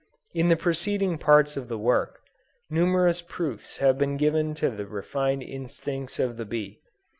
In 0.33 0.49
the 0.49 0.55
preceding 0.57 1.19
parts 1.19 1.55
of 1.55 1.67
the 1.67 1.77
work, 1.77 2.21
numerous 2.71 3.21
proofs 3.21 3.77
have 3.77 3.99
been 3.99 4.17
given 4.17 4.53
of 4.63 4.77
the 4.77 4.87
refined 4.87 5.43
instincts 5.43 6.17
of 6.17 6.37
the 6.37 6.45
bee. 6.45 6.79